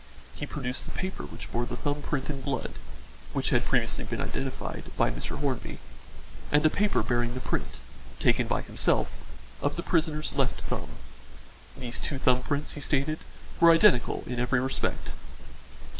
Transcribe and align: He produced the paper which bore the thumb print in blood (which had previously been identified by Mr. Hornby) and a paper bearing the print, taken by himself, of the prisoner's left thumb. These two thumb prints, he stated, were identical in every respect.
He 0.33 0.47
produced 0.47 0.85
the 0.85 0.91
paper 0.97 1.25
which 1.25 1.51
bore 1.51 1.67
the 1.67 1.77
thumb 1.77 2.01
print 2.01 2.27
in 2.27 2.41
blood 2.41 2.79
(which 3.33 3.51
had 3.51 3.65
previously 3.65 4.03
been 4.03 4.19
identified 4.19 4.85
by 4.97 5.11
Mr. 5.11 5.37
Hornby) 5.37 5.77
and 6.51 6.65
a 6.65 6.71
paper 6.71 7.03
bearing 7.03 7.35
the 7.35 7.39
print, 7.39 7.77
taken 8.17 8.47
by 8.47 8.63
himself, 8.63 9.21
of 9.61 9.75
the 9.75 9.83
prisoner's 9.83 10.33
left 10.33 10.61
thumb. 10.63 10.89
These 11.77 11.99
two 11.99 12.17
thumb 12.17 12.41
prints, 12.41 12.71
he 12.71 12.81
stated, 12.81 13.19
were 13.59 13.69
identical 13.69 14.23
in 14.25 14.39
every 14.39 14.59
respect. 14.59 15.11